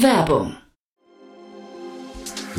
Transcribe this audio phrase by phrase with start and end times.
[0.00, 0.56] Werbung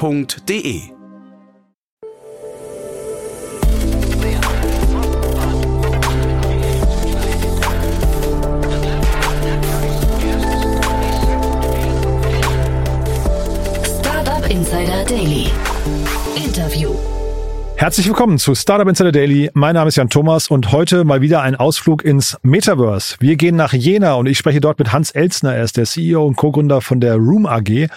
[0.00, 0.82] f.de.
[14.00, 15.50] Startup Insider Daily.
[16.36, 16.90] Interview.
[17.76, 19.50] Herzlich willkommen zu Startup Insider Daily.
[19.52, 23.16] Mein Name ist Jan Thomas und heute mal wieder ein Ausflug ins Metaverse.
[23.20, 25.54] Wir gehen nach Jena und ich spreche dort mit Hans Elzner.
[25.54, 27.88] Er ist der CEO und Co-Gründer von der Room AG.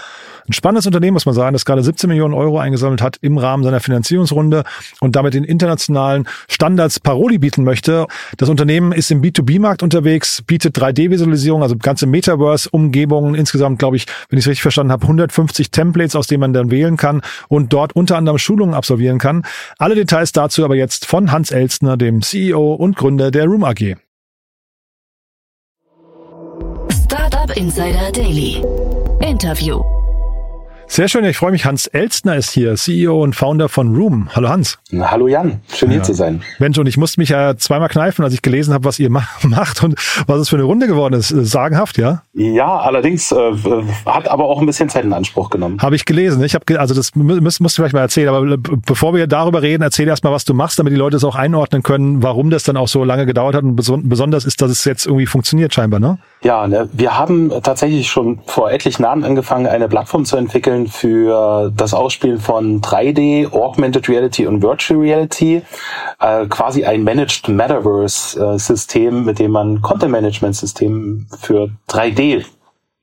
[0.50, 3.64] Ein spannendes Unternehmen, muss man sagen, das gerade 17 Millionen Euro eingesammelt hat im Rahmen
[3.64, 4.64] seiner Finanzierungsrunde
[5.02, 8.08] und damit den internationalen Standards Paroli bieten möchte.
[8.38, 13.36] Das Unternehmen ist im B2B-Markt unterwegs, bietet 3D-Visualisierung, also ganze Metaverse-Umgebungen.
[13.36, 16.72] Insgesamt, glaube ich, wenn ich es richtig verstanden habe, 150 Templates, aus denen man dann
[16.72, 19.44] wählen kann und dort unter anderem Schulungen absolvieren kann.
[19.78, 23.98] Alle Details dazu aber jetzt von Hans Elstner, dem CEO und Gründer der Room AG.
[27.04, 28.64] Startup Insider Daily.
[29.20, 29.97] Interview.
[30.90, 31.66] Sehr schön, ich freue mich.
[31.66, 34.30] Hans Elstner ist hier, CEO und Founder von Room.
[34.34, 34.80] Hallo Hans.
[34.98, 36.04] Hallo Jan, schön hier ja.
[36.04, 36.42] zu sein.
[36.60, 39.10] Mensch, und ich musste mich ja zweimal kneifen, als ich gelesen habe, was ihr
[39.44, 41.28] macht und was es für eine Runde geworden ist.
[41.28, 42.24] Sagenhaft, ja?
[42.34, 43.52] Ja, allerdings äh,
[44.06, 45.78] hat aber auch ein bisschen Zeit in Anspruch genommen.
[45.82, 46.42] Habe ich gelesen.
[46.44, 49.84] Ich habe also das musst, musst du vielleicht mal erzählen, aber bevor wir darüber reden,
[49.84, 52.64] erzähl erst mal, was du machst, damit die Leute es auch einordnen können, warum das
[52.64, 56.00] dann auch so lange gedauert hat und besonders ist, dass es jetzt irgendwie funktioniert scheinbar,
[56.00, 56.18] ne?
[56.44, 60.88] Ja, ne, wir haben tatsächlich schon vor etlichen Jahren angefangen, eine Plattform zu entwickeln, entwickeln
[60.88, 65.62] für das Ausspielen von 3D, Augmented Reality und Virtual Reality.
[66.20, 72.46] Äh, quasi ein Managed Metaverse-System, mit dem man Content-Management-System für 3D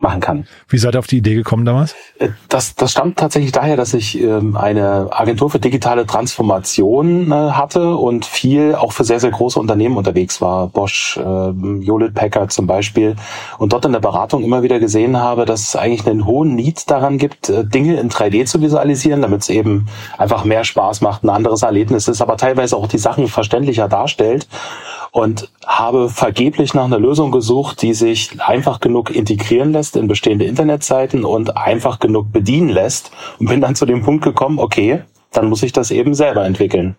[0.04, 0.47] machen kann.
[0.69, 1.97] Wie seid ihr auf die Idee gekommen damals?
[2.19, 7.34] Äh, das, das stammt tatsächlich daher, dass ich ähm, eine Agentur für digitale Transformation äh,
[7.34, 10.69] hatte und viel auch für sehr, sehr große Unternehmen unterwegs war.
[10.69, 13.16] Bosch, äh, Hewlett Packard zum Beispiel.
[13.59, 16.88] Und dort in der Beratung immer wieder gesehen habe, dass es eigentlich einen hohen Need
[16.91, 19.86] daran gibt, äh, Dinge in 3D zu visualisieren, damit es eben
[20.19, 24.47] einfach mehr Spaß macht, ein anderes Erlebnis ist, aber teilweise auch die Sachen verständlicher darstellt
[25.14, 30.44] und habe vergeblich nach einer Lösung gesucht, die sich einfach genug integrieren lässt in bestehende
[30.44, 35.04] Internetseiten und einfach genug bedienen lässt und bin dann zu dem Punkt gekommen, okay,
[35.37, 36.97] dann muss ich das eben selber entwickeln.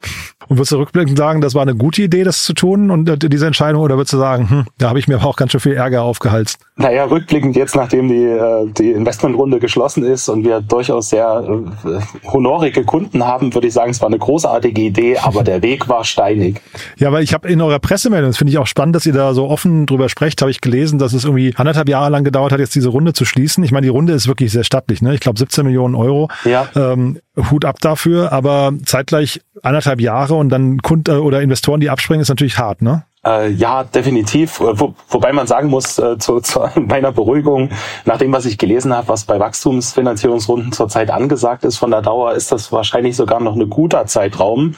[0.48, 3.18] Und würdest du rückblickend sagen, das war eine gute Idee, das zu tun und äh,
[3.18, 5.62] diese Entscheidung, oder würdest du sagen, hm, da habe ich mir aber auch ganz schön
[5.62, 6.60] viel Ärger aufgehalst?
[6.78, 12.00] Naja, rückblickend jetzt, nachdem die, äh, die Investmentrunde geschlossen ist und wir durchaus sehr äh,
[12.28, 16.04] honorige Kunden haben, würde ich sagen, es war eine großartige Idee, aber der Weg war
[16.04, 16.62] steinig.
[16.98, 19.34] Ja, weil ich habe in eurer Pressemeldung, das finde ich auch spannend, dass ihr da
[19.34, 22.60] so offen drüber sprecht, habe ich gelesen, dass es irgendwie anderthalb Jahre lang gedauert hat,
[22.60, 23.64] jetzt diese Runde zu schließen.
[23.64, 25.14] Ich meine, die Runde ist wirklich sehr stattlich, ne?
[25.14, 26.30] Ich glaube 17 Millionen Euro.
[26.44, 26.68] Ja.
[26.76, 32.22] Ähm, Hut ab dafür, aber zeitgleich anderthalb Jahre und dann Kunden oder Investoren, die abspringen,
[32.22, 33.04] ist natürlich hart, ne?
[33.26, 34.60] Äh, ja, definitiv.
[34.60, 37.70] Wo, wobei man sagen muss, äh, zu, zu meiner Beruhigung,
[38.06, 42.34] nach dem, was ich gelesen habe, was bei Wachstumsfinanzierungsrunden zurzeit angesagt ist von der Dauer,
[42.34, 44.76] ist das wahrscheinlich sogar noch ein guter Zeitraum,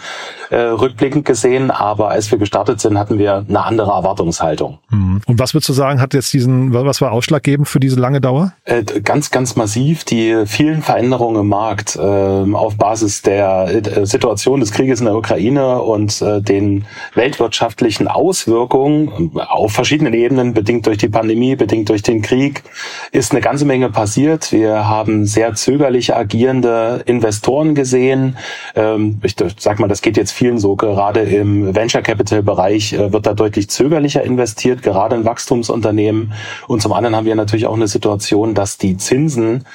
[0.49, 1.71] äh, rückblickend gesehen.
[1.71, 4.79] Aber als wir gestartet sind, hatten wir eine andere Erwartungshaltung.
[4.89, 5.21] Mhm.
[5.25, 8.53] Und was würdest du sagen, hat jetzt diesen, was war ausschlaggebend für diese lange Dauer?
[8.63, 14.61] Äh, ganz, ganz massiv die vielen Veränderungen im Markt äh, auf Basis der äh, Situation
[14.61, 20.85] des Krieges in der Ukraine und äh, den weltwirtschaftlichen Aus Auswirkungen auf verschiedenen Ebenen, bedingt
[20.85, 22.63] durch die Pandemie, bedingt durch den Krieg,
[23.11, 24.51] ist eine ganze Menge passiert.
[24.51, 28.37] Wir haben sehr zögerlich agierende Investoren gesehen.
[28.75, 30.75] Ähm, ich sag mal, das geht jetzt vielen so.
[30.75, 36.33] Gerade im Venture Capital Bereich äh, wird da deutlich zögerlicher investiert, gerade in Wachstumsunternehmen.
[36.67, 39.65] Und zum anderen haben wir natürlich auch eine Situation, dass die Zinsen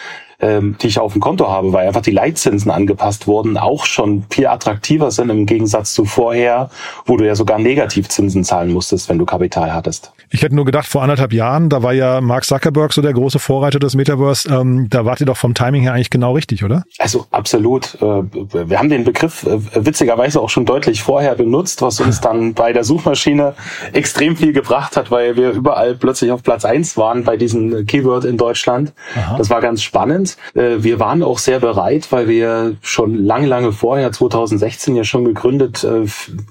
[0.43, 4.25] ähm, die ich auf dem Konto habe, weil einfach die Leitzinsen angepasst wurden, auch schon
[4.29, 6.69] viel attraktiver sind im Gegensatz zu vorher,
[7.07, 10.13] wo du ja sogar Negativzinsen zahlen musstest, wenn du Kapital hattest.
[10.35, 13.39] Ich hätte nur gedacht, vor anderthalb Jahren, da war ja Mark Zuckerberg so der große
[13.39, 16.85] Vorreiter des Metaverse, ähm, da wart ihr doch vom Timing her eigentlich genau richtig, oder?
[16.99, 17.97] Also absolut.
[18.01, 18.23] Äh,
[18.69, 22.73] wir haben den Begriff äh, witzigerweise auch schon deutlich vorher benutzt, was uns dann bei
[22.73, 23.55] der Suchmaschine
[23.93, 28.25] extrem viel gebracht hat, weil wir überall plötzlich auf Platz eins waren bei diesem Keyword
[28.25, 28.95] in Deutschland.
[29.15, 29.37] Aha.
[29.37, 30.39] Das war ganz spannend.
[30.55, 35.27] Äh, wir waren auch sehr bereit, weil wir schon lange, lange vorher, 2016 ja schon
[35.27, 35.87] gegründet,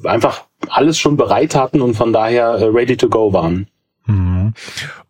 [0.03, 3.67] einfach alles schon bereit hatten und von daher ready to go waren.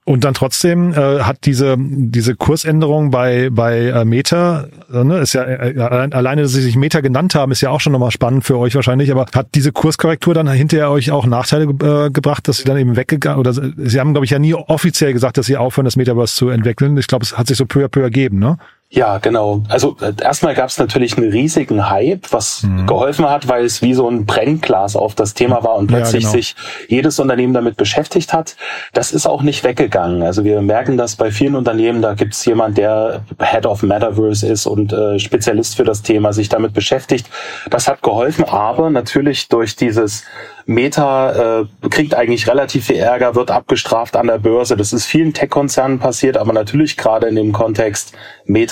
[0.03, 5.33] Und dann trotzdem äh, hat diese diese Kursänderung bei bei äh, Meta, äh, ne, ist
[5.33, 8.43] ja äh, alleine, dass sie sich Meta genannt haben, ist ja auch schon nochmal spannend
[8.43, 9.11] für euch wahrscheinlich.
[9.11, 12.95] Aber hat diese Kurskorrektur dann hinterher euch auch Nachteile äh, gebracht, dass sie dann eben
[12.95, 16.35] weggegangen oder sie haben glaube ich ja nie offiziell gesagt, dass sie aufhören, das Metaverse
[16.35, 16.97] zu entwickeln.
[16.97, 18.57] Ich glaube, es hat sich so peu à peu ergeben, ne?
[18.93, 19.63] Ja, genau.
[19.69, 22.87] Also äh, erstmal gab es natürlich einen riesigen Hype, was mhm.
[22.87, 26.29] geholfen hat, weil es wie so ein Brennglas auf das Thema war und plötzlich ja,
[26.29, 26.41] genau.
[26.41, 26.55] sich
[26.89, 28.57] jedes Unternehmen damit beschäftigt hat.
[28.91, 30.23] Das ist auch nicht weggegangen.
[30.23, 34.45] Also wir merken das bei vielen Unternehmen, da gibt es jemand, der Head of Metaverse
[34.45, 37.27] ist und äh, Spezialist für das Thema, sich damit beschäftigt.
[37.69, 40.25] Das hat geholfen, aber natürlich durch dieses
[40.65, 44.75] Meta äh, kriegt eigentlich relativ viel Ärger, wird abgestraft an der Börse.
[44.75, 48.13] Das ist vielen Tech-Konzernen passiert, aber natürlich gerade in dem Kontext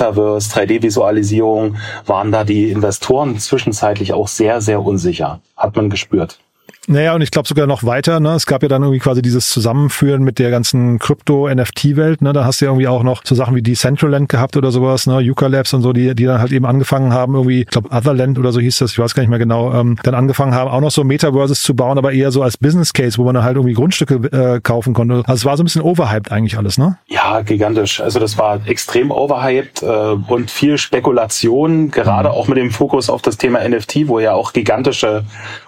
[0.09, 5.41] Metaverse, 3D-Visualisierung waren da die Investoren zwischenzeitlich auch sehr, sehr unsicher.
[5.55, 6.39] Hat man gespürt.
[6.87, 8.33] Naja, und ich glaube sogar noch weiter, ne?
[8.33, 12.33] Es gab ja dann irgendwie quasi dieses Zusammenführen mit der ganzen Krypto-NFT-Welt, ne?
[12.33, 15.19] Da hast du ja irgendwie auch noch so Sachen wie Decentraland gehabt oder sowas, ne?
[15.19, 18.39] Yuka Labs und so, die, die dann halt eben angefangen haben, irgendwie, ich glaube Otherland
[18.39, 20.81] oder so hieß das, ich weiß gar nicht mehr genau, ähm, dann angefangen haben, auch
[20.81, 23.57] noch so Metaverses zu bauen, aber eher so als Business Case, wo man dann halt
[23.57, 24.15] irgendwie Grundstücke
[24.55, 25.23] äh, kaufen konnte.
[25.25, 26.97] Also es war so ein bisschen overhyped eigentlich alles, ne?
[27.07, 28.01] Ja, gigantisch.
[28.01, 29.85] Also das war extrem overhyped äh,
[30.27, 32.35] und viel Spekulation, gerade mhm.
[32.35, 35.23] auch mit dem Fokus auf das Thema NFT, wo ja auch gigantische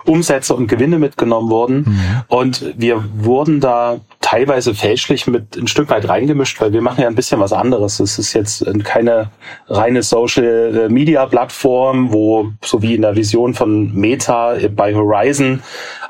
[0.06, 1.78] Umsätze und Gewinne mitgenommen wurden.
[1.78, 2.22] Mhm.
[2.28, 7.08] Und wir wurden da teilweise fälschlich mit ein Stück weit reingemischt, weil wir machen ja
[7.08, 8.00] ein bisschen was anderes.
[8.00, 9.30] Es ist jetzt keine
[9.68, 15.62] reine Social Media Plattform, wo so wie in der Vision von Meta bei Horizon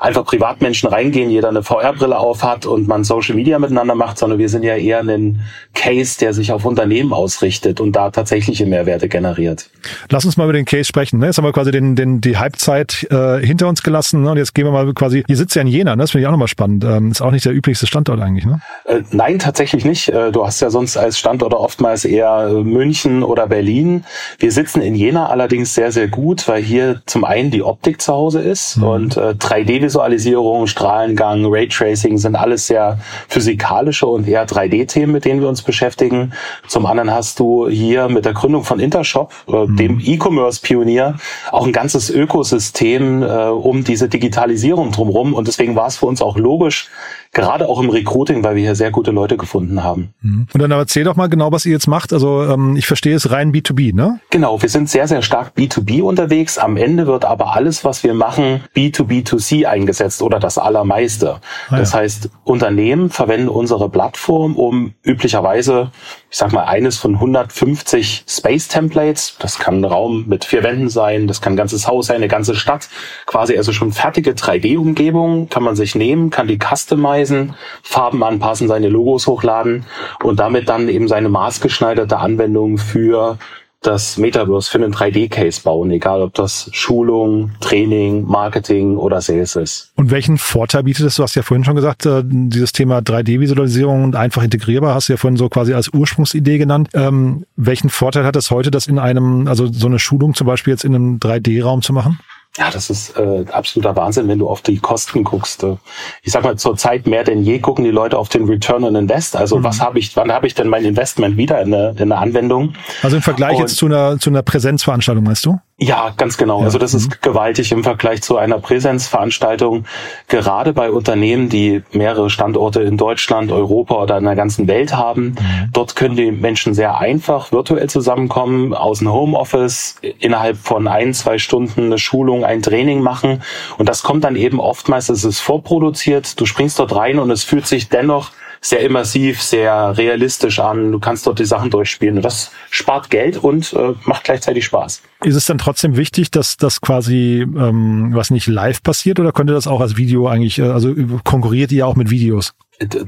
[0.02, 4.48] einfach Privatmenschen reingehen, jeder eine VR-Brille aufhat und man Social Media miteinander macht, sondern wir
[4.48, 5.40] sind ja eher ein
[5.74, 9.70] Case, der sich auf Unternehmen ausrichtet und da tatsächliche Mehrwerte generiert.
[10.10, 11.20] Lass uns mal über den Case sprechen.
[11.20, 11.26] Ne?
[11.26, 14.32] Jetzt haben wir quasi den, den, die Halbzeit äh, hinter uns gelassen ne?
[14.32, 16.02] und jetzt gehen wir mal quasi, ihr sitzt ja in Jena, ne?
[16.02, 16.84] das finde ich auch nochmal spannend.
[16.84, 18.60] Ähm, ist auch nicht der üblichste Standort eigentlich, ne?
[18.86, 20.08] Äh, nein, tatsächlich nicht.
[20.08, 24.04] Äh, du hast ja sonst als Standort oftmals eher äh, München oder Berlin.
[24.40, 28.12] Wir sitzen in Jena allerdings sehr, sehr gut, weil hier zum einen die Optik zu
[28.12, 28.82] Hause ist mhm.
[28.84, 32.98] und äh, 3D-Visualisierung Visualisierung, Strahlengang, Raytracing sind alles sehr
[33.28, 36.32] physikalische und eher 3D-Themen, mit denen wir uns beschäftigen.
[36.66, 39.76] Zum anderen hast du hier mit der Gründung von Intershop, äh, mhm.
[39.76, 41.18] dem E-Commerce-Pionier,
[41.50, 45.34] auch ein ganzes Ökosystem äh, um diese Digitalisierung drumherum.
[45.34, 46.88] Und deswegen war es für uns auch logisch,
[47.32, 50.12] gerade auch im Recruiting, weil wir hier sehr gute Leute gefunden haben.
[50.20, 50.46] Mhm.
[50.52, 52.12] Und dann erzähl doch mal genau, was ihr jetzt macht.
[52.12, 54.20] Also ähm, ich verstehe es rein B2B, ne?
[54.28, 56.58] Genau, wir sind sehr, sehr stark B2B unterwegs.
[56.58, 61.36] Am Ende wird aber alles, was wir machen, B2B2C eingesetzt oder das allermeiste.
[61.68, 61.78] Ah, ja.
[61.78, 65.90] Das heißt, Unternehmen verwenden unsere Plattform, um üblicherweise,
[66.30, 70.90] ich sag mal, eines von 150 Space Templates, das kann ein Raum mit vier Wänden
[70.90, 72.90] sein, das kann ein ganzes Haus sein, eine ganze Stadt,
[73.24, 78.68] quasi also schon fertige 3D-Umgebungen, kann man sich nehmen, kann die customize customizen, Farben anpassen,
[78.68, 79.84] seine Logos hochladen
[80.22, 83.38] und damit dann eben seine maßgeschneiderte Anwendung für
[83.80, 89.92] das Metaverse für einen 3D-Case bauen, egal ob das Schulung, Training, Marketing oder Sales ist.
[89.96, 91.16] Und welchen Vorteil bietet es?
[91.16, 95.14] Du hast ja vorhin schon gesagt, äh, dieses Thema 3D-Visualisierung und einfach integrierbar, hast du
[95.14, 96.90] ja vorhin so quasi als Ursprungsidee genannt.
[96.94, 100.74] Ähm, welchen Vorteil hat es heute, das in einem, also so eine Schulung zum Beispiel
[100.74, 102.20] jetzt in einem 3D-Raum zu machen?
[102.58, 105.62] Ja, das ist äh, absoluter Wahnsinn, wenn du auf die Kosten guckst.
[105.62, 105.76] Äh,
[106.22, 108.94] ich sag mal, zur Zeit mehr denn je gucken die Leute auf den Return on
[108.94, 109.36] Invest.
[109.36, 109.64] Also mhm.
[109.64, 112.74] was habe ich, wann habe ich denn mein Investment wieder in eine, in eine Anwendung?
[113.02, 115.58] Also im Vergleich Und, jetzt zu einer, zu einer Präsenzveranstaltung, meinst du?
[115.82, 116.60] Ja, ganz genau.
[116.60, 116.66] Ja.
[116.66, 117.14] Also das ist mhm.
[117.22, 119.84] gewaltig im Vergleich zu einer Präsenzveranstaltung.
[120.28, 125.30] Gerade bei Unternehmen, die mehrere Standorte in Deutschland, Europa oder in der ganzen Welt haben.
[125.30, 125.70] Mhm.
[125.72, 131.38] Dort können die Menschen sehr einfach virtuell zusammenkommen, aus dem Homeoffice, innerhalb von ein, zwei
[131.38, 133.42] Stunden eine Schulung, ein Training machen.
[133.76, 137.42] Und das kommt dann eben oftmals, es ist vorproduziert, du springst dort rein und es
[137.42, 140.92] fühlt sich dennoch sehr immersiv, sehr realistisch an.
[140.92, 142.18] Du kannst dort die Sachen durchspielen.
[142.18, 145.02] Und das spart Geld und äh, macht gleichzeitig Spaß.
[145.24, 149.52] Ist es dann trotzdem wichtig, dass das quasi ähm, was nicht live passiert oder könnte
[149.52, 152.54] das auch als Video eigentlich, äh, also konkurriert ihr ja auch mit Videos?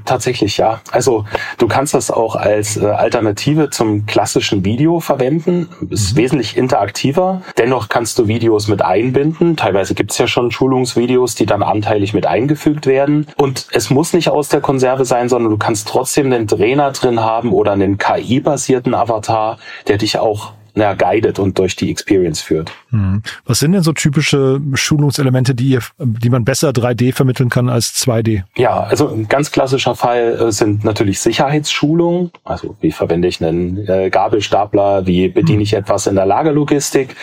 [0.04, 0.80] Tatsächlich ja.
[0.92, 1.24] Also
[1.58, 5.68] du kannst das auch als äh, Alternative zum klassischen Video verwenden.
[5.90, 6.20] Ist mhm.
[6.20, 7.42] wesentlich interaktiver.
[7.58, 9.56] Dennoch kannst du Videos mit einbinden.
[9.56, 13.26] Teilweise gibt's ja schon Schulungsvideos, die dann anteilig mit eingefügt werden.
[13.36, 17.20] Und es muss nicht aus der Konserve sein, sondern du kannst trotzdem einen Trainer drin
[17.20, 22.72] haben oder einen KI-basierten Avatar, der dich auch na, guided und durch die Experience führt.
[22.90, 23.22] Mhm.
[23.46, 27.94] Was sind denn so typische Schulungselemente, die ihr, die man besser 3D vermitteln kann als
[27.94, 28.42] 2D?
[28.56, 32.32] Ja, also ein ganz klassischer Fall äh, sind natürlich Sicherheitsschulungen.
[32.44, 37.14] Also wie verwende ich einen äh, Gabelstapler, wie bediene ich etwas in der Lagerlogistik,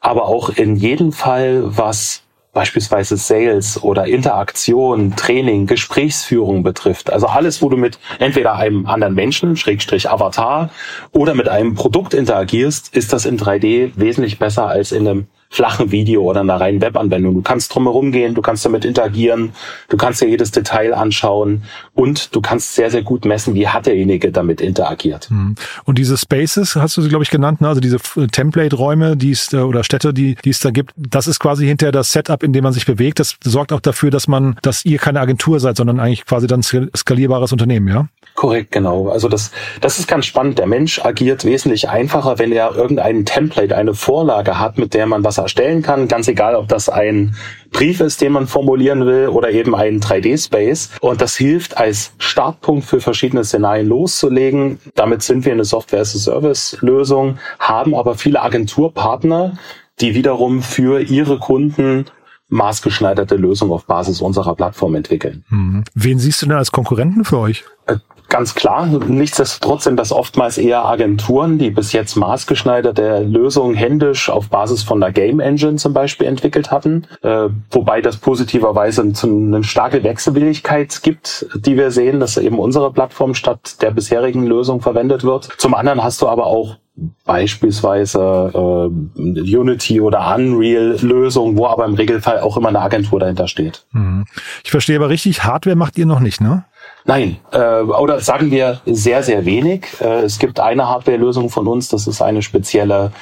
[0.00, 2.22] aber auch in jedem Fall, was
[2.56, 7.12] beispielsweise Sales oder Interaktion, Training, Gesprächsführung betrifft.
[7.12, 10.70] Also alles, wo du mit entweder einem anderen Menschen, Schrägstrich Avatar,
[11.12, 15.90] oder mit einem Produkt interagierst, ist das in 3D wesentlich besser als in einem flachen
[15.92, 17.34] Video oder einer reinen Webanwendung.
[17.34, 19.52] Du kannst drumherum gehen, du kannst damit interagieren,
[19.88, 21.62] du kannst dir jedes Detail anschauen
[21.94, 25.30] und du kannst sehr, sehr gut messen, wie hat derjenige damit interagiert.
[25.30, 25.54] Mhm.
[25.84, 27.68] Und diese Spaces hast du sie, glaube ich, genannt, ne?
[27.68, 31.38] also diese Template-Räume, die es äh, oder Städte, die, die es da gibt, das ist
[31.38, 33.20] quasi hinterher das Setup, in dem man sich bewegt.
[33.20, 36.62] Das sorgt auch dafür, dass man, dass ihr keine Agentur seid, sondern eigentlich quasi dann
[36.62, 38.08] skalierbares Unternehmen, ja?
[38.36, 39.08] Korrekt, genau.
[39.08, 39.50] Also das,
[39.80, 40.58] das ist ganz spannend.
[40.58, 45.24] Der Mensch agiert wesentlich einfacher, wenn er irgendein Template, eine Vorlage hat, mit der man
[45.24, 46.06] was erstellen kann.
[46.06, 47.34] Ganz egal, ob das ein
[47.72, 50.90] Brief ist, den man formulieren will oder eben ein 3D-Space.
[51.00, 54.80] Und das hilft als Startpunkt für verschiedene Szenarien loszulegen.
[54.94, 59.54] Damit sind wir eine Software-as-a-Service-Lösung, haben aber viele Agenturpartner,
[60.00, 62.04] die wiederum für ihre Kunden
[62.48, 65.44] maßgeschneiderte Lösungen auf Basis unserer Plattform entwickeln.
[65.48, 65.84] Mhm.
[65.94, 67.64] Wen siehst du denn als Konkurrenten für euch?
[68.28, 68.86] Ganz klar.
[68.86, 75.00] Nichtsdestotrotz sind das oftmals eher Agenturen, die bis jetzt maßgeschneiderte Lösungen händisch auf Basis von
[75.00, 81.46] der Game Engine zum Beispiel entwickelt hatten, äh, wobei das positiverweise eine starke Wechselwilligkeit gibt,
[81.54, 85.48] die wir sehen, dass eben unsere Plattform statt der bisherigen Lösung verwendet wird.
[85.58, 86.76] Zum anderen hast du aber auch
[87.24, 93.48] beispielsweise äh, Unity oder Unreal Lösungen, wo aber im Regelfall auch immer eine Agentur dahinter
[93.48, 93.84] steht.
[93.92, 94.24] Mhm.
[94.64, 96.64] Ich verstehe aber richtig, Hardware macht ihr noch nicht, ne?
[97.06, 99.86] Nein, äh, oder sagen wir sehr, sehr wenig.
[100.00, 103.12] Äh, es gibt eine Hardware-Lösung von uns, das ist eine spezielle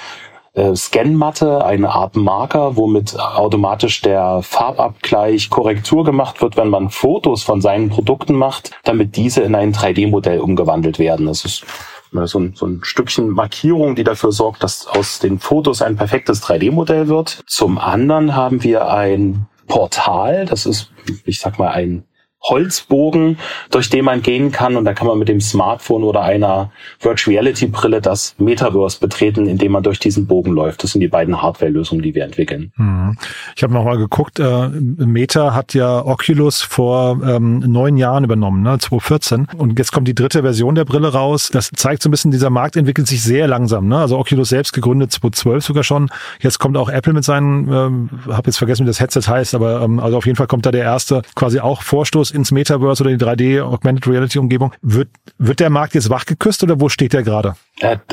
[0.54, 7.42] äh, Scanmatte, eine Art Marker, womit automatisch der Farbabgleich Korrektur gemacht wird, wenn man Fotos
[7.42, 11.26] von seinen Produkten macht, damit diese in ein 3D-Modell umgewandelt werden.
[11.26, 11.66] Das ist
[12.10, 16.42] so ein, so ein Stückchen Markierung, die dafür sorgt, dass aus den Fotos ein perfektes
[16.42, 17.42] 3D-Modell wird.
[17.46, 20.90] Zum anderen haben wir ein Portal, das ist,
[21.26, 22.04] ich sag mal, ein
[22.44, 23.38] Holzbogen,
[23.70, 26.70] durch den man gehen kann und da kann man mit dem Smartphone oder einer
[27.00, 30.84] Virtual Reality Brille das Metaverse betreten, indem man durch diesen Bogen läuft.
[30.84, 32.72] Das sind die beiden Hardware-Lösungen, die wir entwickeln.
[32.76, 33.16] Mhm.
[33.56, 38.78] Ich habe nochmal geguckt, äh, Meta hat ja Oculus vor ähm, neun Jahren übernommen, ne,
[38.78, 41.48] 2014 und jetzt kommt die dritte Version der Brille raus.
[41.52, 43.88] Das zeigt so ein bisschen, dieser Markt entwickelt sich sehr langsam.
[43.88, 43.98] Ne?
[43.98, 46.10] Also Oculus selbst gegründet 2012 sogar schon.
[46.40, 49.82] Jetzt kommt auch Apple mit seinen, ähm, habe jetzt vergessen, wie das Headset heißt, aber
[49.82, 53.16] ähm, also auf jeden Fall kommt da der erste quasi auch Vorstoß ins Metaverse oder
[53.16, 54.72] die 3D Augmented Reality Umgebung.
[54.82, 57.54] Wird, wird der Markt jetzt wachgeküsst oder wo steht der gerade?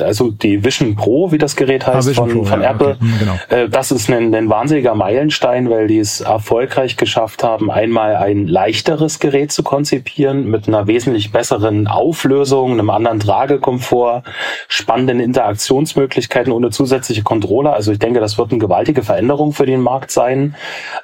[0.00, 3.00] Also die Vision Pro, wie das Gerät heißt, ah, von, Pro, von ja, Apple, okay.
[3.00, 3.38] Hm, genau.
[3.48, 8.48] Äh, das ist ein, ein wahnsinniger Meilenstein, weil die es erfolgreich geschafft haben, einmal ein
[8.48, 14.24] leichteres Gerät zu konzipieren mit einer wesentlich besseren Auflösung, einem anderen Tragekomfort,
[14.66, 17.72] spannenden Interaktionsmöglichkeiten ohne zusätzliche Controller.
[17.72, 20.56] Also ich denke, das wird eine gewaltige Veränderung für den Markt sein.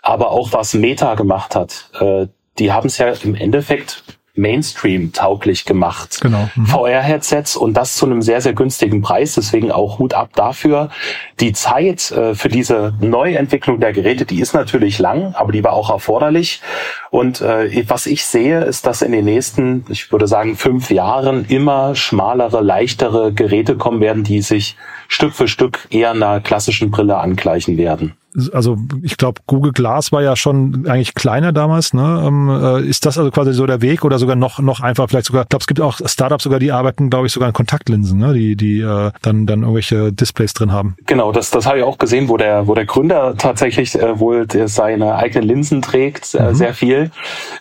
[0.03, 2.27] Aber auch was Meta gemacht hat, äh,
[2.59, 4.03] die haben es ja im Endeffekt
[4.39, 6.21] Mainstream tauglich gemacht.
[6.23, 6.49] Genau.
[6.55, 6.67] Mhm.
[6.67, 9.35] VR-Headsets und das zu einem sehr, sehr günstigen Preis.
[9.35, 10.91] Deswegen auch Hut ab dafür.
[11.41, 15.73] Die Zeit äh, für diese Neuentwicklung der Geräte, die ist natürlich lang, aber die war
[15.73, 16.63] auch erforderlich.
[17.11, 21.45] Und äh, was ich sehe, ist, dass in den nächsten, ich würde sagen, fünf Jahren
[21.47, 24.77] immer schmalere, leichtere Geräte kommen werden, die sich
[25.09, 28.18] Stück für Stück eher einer klassischen Brille angleichen werden
[28.53, 31.95] also ich glaube, Google Glass war ja schon eigentlich kleiner damals.
[31.95, 32.25] Ne?
[32.27, 35.27] Ähm, äh, ist das also quasi so der Weg oder sogar noch noch einfach vielleicht
[35.27, 35.43] sogar?
[35.43, 38.35] Ich glaube, es gibt auch Startups sogar, die arbeiten, glaube ich, sogar an Kontaktlinsen, ne?
[38.35, 40.97] die die äh, dann dann irgendwelche Displays drin haben.
[41.07, 44.47] Genau, das das habe ich auch gesehen, wo der wo der Gründer tatsächlich äh, wohl
[44.67, 46.55] seine eigenen Linsen trägt, äh, mhm.
[46.55, 47.11] sehr viel.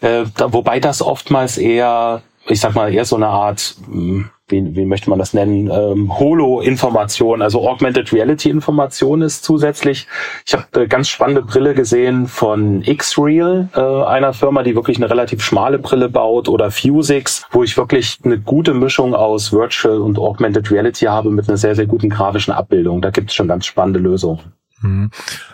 [0.01, 4.29] Äh, da, wobei das oftmals eher, ich sag mal, eher so eine Art mh, hm,
[4.49, 10.07] wie, wie möchte man das nennen, ähm, Holo-Information, also Augmented Reality-Information ist zusätzlich.
[10.45, 15.09] Ich habe eine ganz spannende Brille gesehen von X-Real, äh, einer Firma, die wirklich eine
[15.09, 20.17] relativ schmale Brille baut, oder Fusix, wo ich wirklich eine gute Mischung aus Virtual und
[20.17, 23.01] Augmented Reality habe mit einer sehr, sehr guten grafischen Abbildung.
[23.01, 24.56] Da gibt es schon ganz spannende Lösungen.
[24.81, 25.10] Mhm.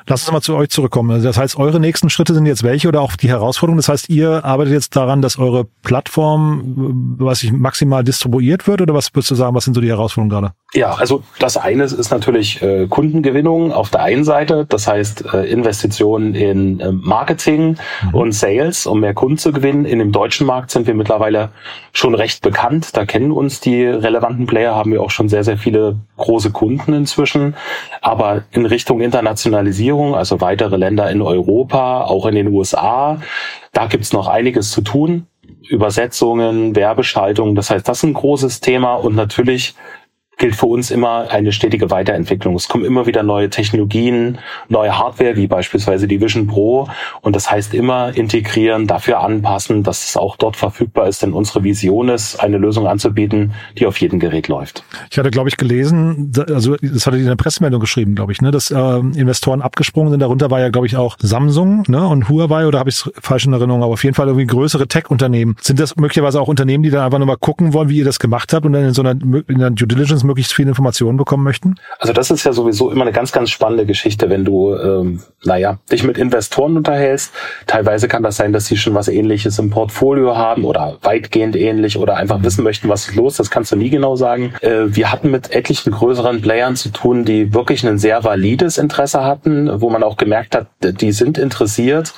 [0.07, 1.11] Lass uns mal zu euch zurückkommen.
[1.11, 3.77] Also das heißt, eure nächsten Schritte sind jetzt welche oder auch die Herausforderungen?
[3.77, 8.93] Das heißt, ihr arbeitet jetzt daran, dass eure Plattform, was ich maximal distribuiert wird oder
[8.93, 10.53] was würdest du sagen, was sind so die Herausforderungen gerade?
[10.73, 15.45] Ja, also das eine ist natürlich äh, Kundengewinnung auf der einen Seite, das heißt äh,
[15.45, 18.13] Investitionen in äh, Marketing mhm.
[18.13, 19.85] und Sales, um mehr Kunden zu gewinnen.
[19.85, 21.49] In dem deutschen Markt sind wir mittlerweile
[21.91, 22.97] schon recht bekannt.
[22.97, 26.93] Da kennen uns die relevanten Player, haben wir auch schon sehr, sehr viele große Kunden
[26.93, 27.55] inzwischen.
[28.01, 33.21] Aber in Richtung Internationalisierung, also weitere Länder in Europa, auch in den USA.
[33.71, 35.27] Da gibt's noch einiges zu tun.
[35.69, 39.75] Übersetzungen, Werbeschaltung, das heißt, das ist ein großes Thema und natürlich
[40.43, 42.55] gilt für uns immer eine stetige Weiterentwicklung.
[42.55, 46.89] Es kommen immer wieder neue Technologien, neue Hardware, wie beispielsweise die Vision Pro.
[47.21, 51.23] Und das heißt immer integrieren, dafür anpassen, dass es auch dort verfügbar ist.
[51.23, 54.83] Denn unsere Vision ist, eine Lösung anzubieten, die auf jedem Gerät läuft.
[55.09, 58.41] Ich hatte, glaube ich, gelesen, also das hatte die in der Pressemeldung geschrieben, glaube ich,
[58.41, 60.19] ne, dass äh, Investoren abgesprungen sind.
[60.19, 63.45] Darunter war ja, glaube ich, auch Samsung ne, und Huawei, oder habe ich es falsch
[63.45, 65.55] in Erinnerung, aber auf jeden Fall irgendwie größere Tech-Unternehmen.
[65.61, 68.19] Sind das möglicherweise auch Unternehmen, die dann einfach nur mal gucken wollen, wie ihr das
[68.19, 69.11] gemacht habt und dann in so einer,
[69.47, 71.75] in einer Due Diligence möglichst viele Informationen bekommen möchten?
[71.99, 75.77] Also das ist ja sowieso immer eine ganz, ganz spannende Geschichte, wenn du, ähm, naja,
[75.91, 77.31] dich mit Investoren unterhältst.
[77.67, 81.97] Teilweise kann das sein, dass sie schon was ähnliches im Portfolio haben oder weitgehend ähnlich
[81.97, 82.45] oder einfach mhm.
[82.45, 83.37] wissen möchten, was ist los.
[83.37, 84.53] Das kannst du nie genau sagen.
[84.61, 89.23] Äh, wir hatten mit etlichen größeren Playern zu tun, die wirklich ein sehr valides Interesse
[89.23, 92.13] hatten, wo man auch gemerkt hat, die sind interessiert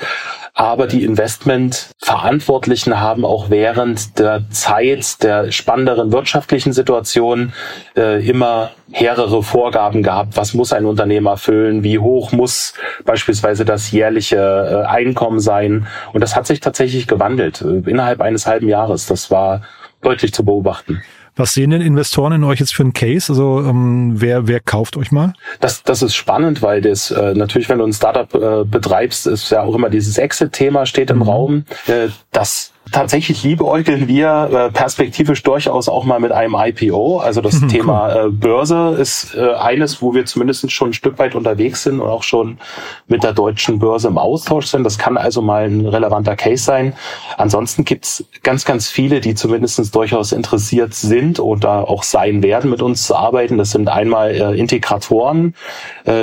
[0.58, 7.52] aber die Investmentverantwortlichen haben auch während der Zeit der spannenderen wirtschaftlichen Situation
[7.98, 10.38] äh, immer mehrere Vorgaben gehabt.
[10.38, 11.84] Was muss ein Unternehmen erfüllen?
[11.84, 15.88] Wie hoch muss beispielsweise das jährliche äh, Einkommen sein?
[16.14, 19.08] Und das hat sich tatsächlich gewandelt äh, innerhalb eines halben Jahres.
[19.08, 19.62] Das war
[20.02, 21.04] deutlich zu beobachten.
[21.36, 23.32] Was sehen denn Investoren in euch jetzt für einen Case?
[23.32, 25.34] Also ähm, wer, wer kauft euch mal?
[25.60, 29.50] Das, das ist spannend, weil das äh, natürlich, wenn du ein Startup äh, betreibst, ist
[29.50, 31.24] ja auch immer dieses Exit-Thema steht im mhm.
[31.24, 31.65] Raum.
[31.88, 37.18] Äh, das Tatsächlich liebäugeln wir äh, perspektivisch durchaus auch mal mit einem IPO.
[37.18, 37.68] Also das cool.
[37.68, 42.00] Thema äh, Börse ist äh, eines, wo wir zumindest schon ein Stück weit unterwegs sind
[42.00, 42.60] und auch schon
[43.08, 44.84] mit der deutschen Börse im Austausch sind.
[44.84, 46.94] Das kann also mal ein relevanter Case sein.
[47.38, 52.82] Ansonsten gibt's ganz, ganz viele, die zumindest durchaus interessiert sind oder auch sein werden, mit
[52.82, 53.58] uns zu arbeiten.
[53.58, 55.56] Das sind einmal Integratoren,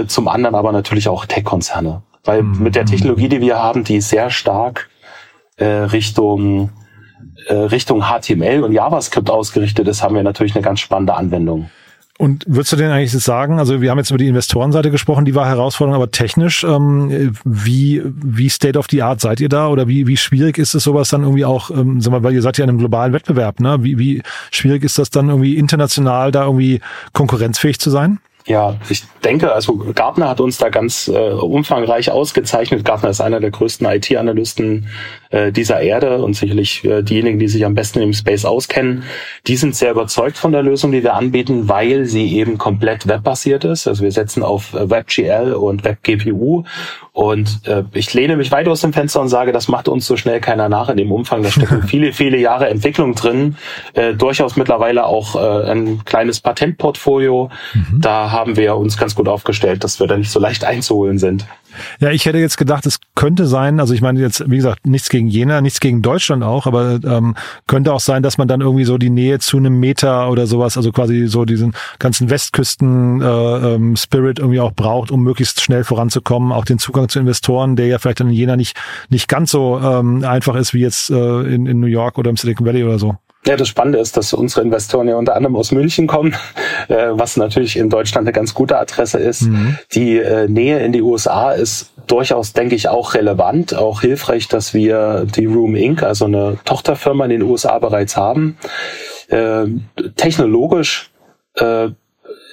[0.07, 2.03] zum anderen aber natürlich auch Tech-Konzerne.
[2.25, 2.63] Weil mhm.
[2.63, 4.89] mit der Technologie, die wir haben, die sehr stark
[5.63, 6.71] äh, Richtung
[7.47, 11.71] äh, Richtung HTML und JavaScript ausgerichtet ist, haben wir natürlich eine ganz spannende Anwendung.
[12.19, 15.35] Und würdest du denn eigentlich sagen, also wir haben jetzt über die Investorenseite gesprochen, die
[15.35, 19.89] war Herausforderung, aber technisch, ähm, wie, wie State of the Art seid ihr da oder
[19.89, 22.59] wie, wie schwierig ist es sowas dann irgendwie auch, ähm, sag mal, weil ihr seid
[22.59, 23.79] ja in einem globalen Wettbewerb, ne?
[23.81, 26.81] Wie, wie schwierig ist das dann irgendwie international da irgendwie
[27.13, 28.21] konkurrenzfähig zu sein?
[28.47, 32.85] Ja, ich denke, also Gartner hat uns da ganz äh, umfangreich ausgezeichnet.
[32.85, 34.89] Gartner ist einer der größten IT-Analysten
[35.33, 39.03] äh, dieser Erde und sicherlich äh, diejenigen, die sich am besten im Space auskennen.
[39.47, 43.65] Die sind sehr überzeugt von der Lösung, die wir anbieten, weil sie eben komplett webbasiert
[43.65, 43.89] ist.
[43.89, 46.65] Also wir setzen auf äh, WebGL und WebGPU
[47.13, 50.17] und äh, ich lehne mich weit aus dem Fenster und sage, das macht uns so
[50.17, 51.43] schnell keiner nach in dem Umfang.
[51.43, 53.57] Da stecken viele, viele Jahre Entwicklung drin.
[53.93, 57.51] Äh, durchaus mittlerweile auch äh, ein kleines Patentportfolio.
[57.75, 58.01] Mhm.
[58.01, 61.47] Da haben wir uns ganz gut aufgestellt, dass wir da nicht so leicht einzuholen sind.
[62.01, 65.09] Ja, ich hätte jetzt gedacht, es könnte sein, also ich meine jetzt, wie gesagt, nichts
[65.09, 67.35] gegen Jena, nichts gegen Deutschland auch, aber ähm,
[67.67, 70.77] könnte auch sein, dass man dann irgendwie so die Nähe zu einem Meter oder sowas,
[70.77, 76.53] also quasi so diesen ganzen Westküsten-Spirit äh, ähm, irgendwie auch braucht, um möglichst schnell voranzukommen,
[76.53, 78.77] auch den Zugang zu Investoren, der ja vielleicht dann in Jena nicht,
[79.09, 82.37] nicht ganz so ähm, einfach ist wie jetzt äh, in, in New York oder im
[82.37, 83.17] Silicon Valley oder so.
[83.45, 86.35] Ja, das Spannende ist, dass unsere Investoren ja unter anderem aus München kommen,
[86.89, 89.43] äh, was natürlich in Deutschland eine ganz gute Adresse ist.
[89.43, 89.79] Mhm.
[89.93, 94.75] Die äh, Nähe in die USA ist durchaus, denke ich, auch relevant, auch hilfreich, dass
[94.75, 98.57] wir die Room Inc., also eine Tochterfirma in den USA bereits haben.
[99.29, 99.67] Äh,
[100.17, 101.09] technologisch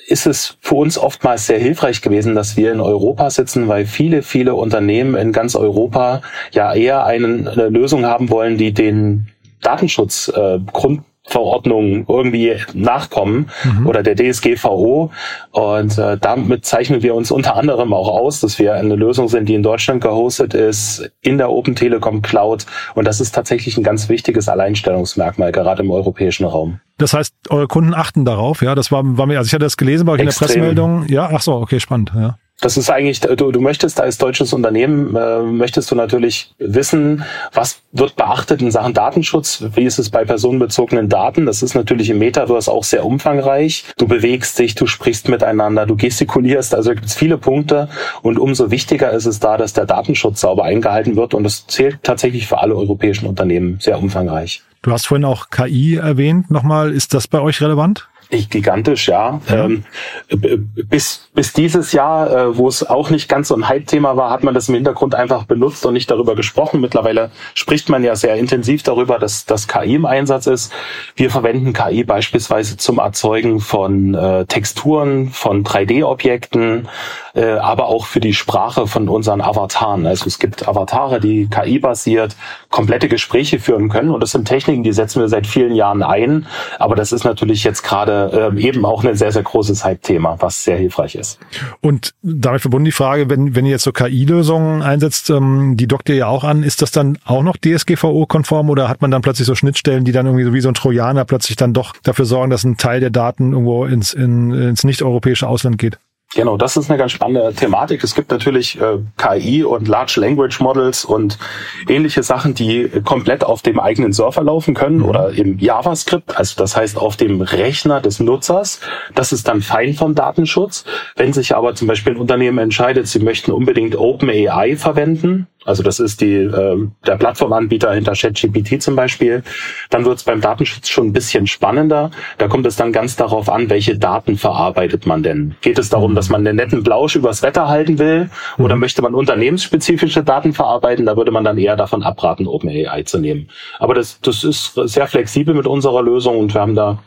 [0.10, 4.24] ist es für uns oftmals sehr hilfreich gewesen, dass wir in Europa sitzen, weil viele,
[4.24, 6.22] viele Unternehmen in ganz Europa
[6.52, 9.28] ja eher eine, eine Lösung haben wollen, die den
[9.62, 13.88] Datenschutz äh, Grundverordnungen irgendwie nachkommen mhm.
[13.88, 15.12] oder der DSGVO.
[15.52, 19.48] Und äh, damit zeichnen wir uns unter anderem auch aus, dass wir eine Lösung sind,
[19.50, 22.66] die in Deutschland gehostet ist, in der Open Telekom Cloud.
[22.96, 26.80] Und das ist tatsächlich ein ganz wichtiges Alleinstellungsmerkmal, gerade im europäischen Raum.
[26.98, 28.76] Das heißt, eure Kunden achten darauf, ja?
[28.76, 30.48] Das war, war mir, also ich hatte das gelesen bei euch Extrem.
[30.48, 31.06] in der Pressemeldung.
[31.08, 32.38] Ja, ach so, okay, spannend, ja.
[32.62, 37.82] Das ist eigentlich, du, du möchtest als deutsches Unternehmen, äh, möchtest du natürlich wissen, was
[37.94, 41.46] wird beachtet in Sachen Datenschutz, wie ist es bei personenbezogenen Daten.
[41.46, 43.86] Das ist natürlich im Metaverse auch sehr umfangreich.
[43.98, 47.88] Du bewegst dich, du sprichst miteinander, du gestikulierst, also gibt es viele Punkte
[48.24, 52.04] und umso wichtiger ist es da, dass der Datenschutz sauber eingehalten wird und das zählt
[52.04, 54.64] tatsächlich für alle europäischen Unternehmen sehr umfangreich.
[54.82, 56.52] Du hast vorhin auch KI erwähnt.
[56.52, 58.10] Nochmal, ist das bei euch relevant?
[58.32, 59.42] Gigantisch, ja.
[59.50, 59.66] ja.
[59.66, 59.84] Ähm,
[60.30, 64.44] bis, bis dieses Jahr, äh, wo es auch nicht ganz so ein Hype-Thema war, hat
[64.44, 66.80] man das im Hintergrund einfach benutzt und nicht darüber gesprochen.
[66.80, 70.72] Mittlerweile spricht man ja sehr intensiv darüber, dass das KI im Einsatz ist.
[71.16, 76.88] Wir verwenden KI beispielsweise zum Erzeugen von äh, Texturen, von 3D-Objekten,
[77.34, 80.06] äh, aber auch für die Sprache von unseren Avataren.
[80.06, 82.36] Also es gibt Avatare, die KI-basiert
[82.70, 86.46] komplette Gespräche führen können und das sind Techniken, die setzen wir seit vielen Jahren ein.
[86.78, 90.64] Aber das ist natürlich jetzt gerade äh, eben auch ein sehr, sehr großes Hype-Thema, was
[90.64, 91.40] sehr hilfreich ist.
[91.82, 96.10] Und damit verbunden die Frage, wenn, wenn ihr jetzt so KI-Lösungen einsetzt, ähm, die dockt
[96.10, 99.46] ihr ja auch an, ist das dann auch noch DSGVO-konform oder hat man dann plötzlich
[99.46, 102.50] so Schnittstellen, die dann irgendwie so wie so ein Trojaner plötzlich dann doch dafür sorgen,
[102.50, 106.00] dass ein Teil der Daten irgendwo ins, in, ins nicht-europäische Ausland geht?
[106.36, 108.04] Genau, das ist eine ganz spannende Thematik.
[108.04, 111.40] Es gibt natürlich äh, KI und Large Language Models und
[111.88, 115.06] ähnliche Sachen, die komplett auf dem eigenen Server laufen können mhm.
[115.06, 118.80] oder im JavaScript, also das heißt auf dem Rechner des Nutzers.
[119.16, 120.86] Das ist dann fein vom Datenschutz.
[121.16, 126.00] Wenn sich aber zum Beispiel ein Unternehmen entscheidet, sie möchten unbedingt OpenAI verwenden, also das
[126.00, 129.44] ist die, äh, der Plattformanbieter hinter ChatGPT zum Beispiel.
[129.90, 132.12] Dann wird es beim Datenschutz schon ein bisschen spannender.
[132.38, 135.56] Da kommt es dann ganz darauf an, welche Daten verarbeitet man denn.
[135.62, 138.82] Geht es darum, dass man einen netten Blausch übers Wetter halten will oder mhm.
[138.82, 141.06] möchte man unternehmensspezifische Daten verarbeiten?
[141.06, 143.50] Da würde man dann eher davon abraten, OpenAI zu nehmen.
[143.80, 147.00] Aber das, das ist sehr flexibel mit unserer Lösung und wir haben da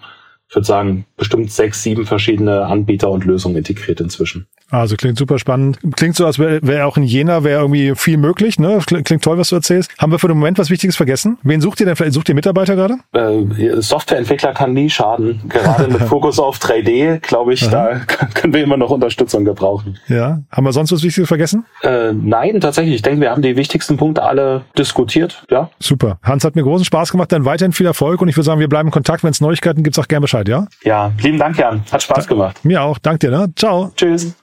[0.53, 4.47] ich würde sagen, bestimmt sechs, sieben verschiedene Anbieter und Lösungen integriert inzwischen.
[4.69, 5.79] Also klingt super spannend.
[5.97, 8.59] Klingt so, als wäre wär auch in Jena wäre irgendwie viel möglich.
[8.59, 8.79] Ne?
[8.87, 9.91] Klingt toll, was du erzählst.
[9.99, 11.37] Haben wir für den Moment was Wichtiges vergessen?
[11.43, 11.97] Wen sucht ihr denn?
[11.97, 12.97] Vielleicht sucht ihr Mitarbeiter gerade?
[13.13, 15.43] Äh, Softwareentwickler kann nie schaden.
[15.49, 17.71] Gerade mit Fokus auf 3D, glaube ich, Aha.
[17.71, 19.99] da können wir immer noch Unterstützung gebrauchen.
[20.09, 20.43] Ja.
[20.51, 21.67] Haben wir sonst was Wichtiges vergessen?
[21.83, 22.97] Äh, nein, tatsächlich.
[22.97, 25.45] Ich denke, wir haben die wichtigsten Punkte alle diskutiert.
[25.51, 25.71] Ja.
[25.81, 26.19] Super.
[26.23, 27.31] Hans hat mir großen Spaß gemacht.
[27.31, 29.23] Dann weiterhin viel Erfolg und ich würde sagen, wir bleiben in Kontakt.
[29.23, 30.67] Wenn es Neuigkeiten gibt, sag gerne Bescheid, ja?
[30.83, 31.83] Ja, lieben Dank, Jan.
[31.91, 32.65] Hat Spaß gemacht.
[32.65, 32.99] Mir auch.
[32.99, 33.31] Dank dir.
[33.31, 33.53] Ne?
[33.57, 33.93] Ciao.
[33.97, 34.35] Tschüss.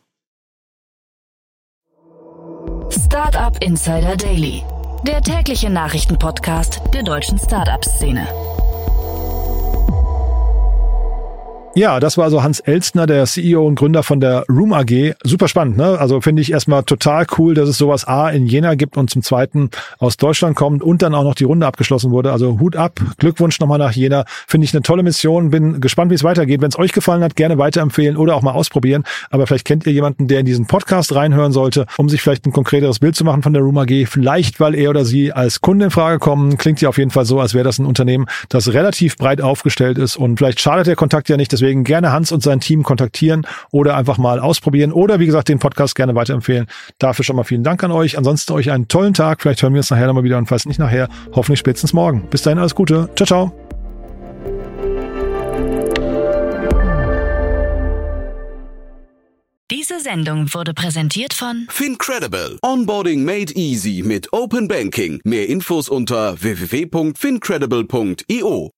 [2.89, 4.63] Startup Insider Daily,
[5.05, 8.27] der tägliche Nachrichtenpodcast der deutschen Startup-Szene.
[11.75, 15.13] Ja, das war also Hans Elstner, der CEO und Gründer von der Room AG.
[15.23, 15.99] Super spannend, ne?
[15.99, 19.21] Also finde ich erstmal total cool, dass es sowas A in Jena gibt und zum
[19.21, 22.31] zweiten aus Deutschland kommt und dann auch noch die Runde abgeschlossen wurde.
[22.31, 24.25] Also Hut ab, Glückwunsch nochmal nach Jena.
[24.47, 25.51] Finde ich eine tolle Mission.
[25.51, 26.59] Bin gespannt, wie es weitergeht.
[26.59, 29.03] Wenn es euch gefallen hat, gerne weiterempfehlen oder auch mal ausprobieren.
[29.29, 32.51] Aber vielleicht kennt ihr jemanden, der in diesen Podcast reinhören sollte, um sich vielleicht ein
[32.51, 34.07] konkreteres Bild zu machen von der Room AG.
[34.07, 36.57] Vielleicht, weil er oder sie als Kunde in Frage kommen.
[36.57, 39.99] Klingt ja auf jeden Fall so, als wäre das ein Unternehmen, das relativ breit aufgestellt
[39.99, 41.58] ist und vielleicht schadet der Kontakt ja nicht.
[41.59, 45.59] Deswegen gerne Hans und sein Team kontaktieren oder einfach mal ausprobieren oder wie gesagt den
[45.59, 46.67] Podcast gerne weiterempfehlen.
[46.99, 48.17] Dafür schon mal vielen Dank an euch.
[48.17, 49.41] Ansonsten euch einen tollen Tag.
[49.41, 52.29] Vielleicht hören wir uns nachher nochmal wieder und falls nicht nachher, hoffentlich spätestens morgen.
[52.29, 53.09] Bis dahin alles Gute.
[53.15, 53.51] Ciao, ciao.
[59.69, 62.57] Diese Sendung wurde präsentiert von Fincredible.
[62.63, 65.19] Onboarding made easy mit Open Banking.
[65.25, 68.71] Mehr Infos unter www.fincredible.io.